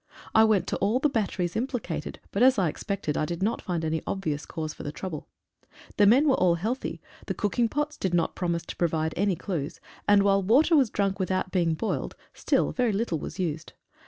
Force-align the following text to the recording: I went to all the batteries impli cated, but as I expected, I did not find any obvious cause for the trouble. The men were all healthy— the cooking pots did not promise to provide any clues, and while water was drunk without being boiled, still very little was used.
I 0.33 0.45
went 0.45 0.65
to 0.65 0.77
all 0.77 0.97
the 0.97 1.09
batteries 1.09 1.53
impli 1.53 1.79
cated, 1.79 2.15
but 2.31 2.41
as 2.41 2.57
I 2.57 2.69
expected, 2.69 3.15
I 3.15 3.25
did 3.25 3.43
not 3.43 3.61
find 3.61 3.85
any 3.85 4.01
obvious 4.07 4.47
cause 4.47 4.73
for 4.73 4.81
the 4.81 4.91
trouble. 4.91 5.27
The 5.97 6.07
men 6.07 6.27
were 6.27 6.33
all 6.39 6.55
healthy— 6.55 6.99
the 7.27 7.35
cooking 7.35 7.69
pots 7.69 7.97
did 7.97 8.11
not 8.11 8.33
promise 8.33 8.63
to 8.65 8.75
provide 8.75 9.13
any 9.15 9.35
clues, 9.35 9.79
and 10.07 10.23
while 10.23 10.41
water 10.41 10.75
was 10.75 10.89
drunk 10.89 11.19
without 11.19 11.51
being 11.51 11.75
boiled, 11.75 12.15
still 12.33 12.71
very 12.71 12.93
little 12.93 13.19
was 13.19 13.37
used. 13.37 13.73